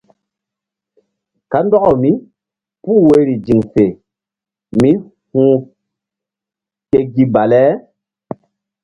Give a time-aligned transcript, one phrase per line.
[1.51, 3.85] Kandɔkaw mípuh woyri ziŋ fe
[4.81, 4.91] mí
[5.31, 5.61] hu̧h
[6.91, 7.63] ke gi bale.